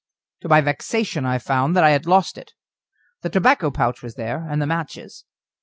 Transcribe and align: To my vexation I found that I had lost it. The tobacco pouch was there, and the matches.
To 0.39 0.49
my 0.49 0.61
vexation 0.61 1.27
I 1.27 1.37
found 1.37 1.75
that 1.75 1.83
I 1.83 1.91
had 1.91 2.07
lost 2.07 2.35
it. 2.35 2.53
The 3.21 3.29
tobacco 3.29 3.69
pouch 3.69 4.01
was 4.01 4.15
there, 4.15 4.47
and 4.49 4.59
the 4.59 4.65
matches. 4.65 5.25